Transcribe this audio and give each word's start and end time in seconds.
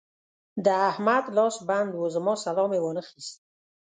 د 0.65 0.67
احمد 0.89 1.25
لاس 1.37 1.55
بند 1.69 1.91
وو؛ 1.93 2.05
زما 2.15 2.33
سلام 2.45 2.71
يې 2.75 2.79
وانخيست. 2.83 3.35